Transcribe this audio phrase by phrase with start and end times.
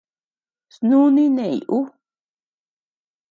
[0.75, 1.79] Snúni neʼeñ ú.